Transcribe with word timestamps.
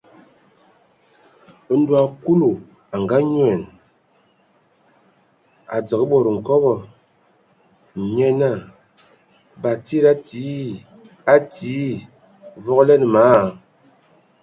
Ndɔ 1.77 1.99
Kulu 2.23 2.49
a 2.95 2.97
anyoan, 3.15 3.61
a 5.73 5.75
dzǝgə 5.85 6.05
bod 6.11 6.25
nkobɔ, 6.37 6.73
nye 8.15 8.27
naa 8.41 8.59
Batsidi 9.61 10.07
a 10.11 10.13
tii 10.27 10.69
a 11.33 11.35
tii, 11.53 11.91
vogolanə 12.63 13.07
ma 13.13 13.21
a 13.33 13.35
a. 13.47 13.47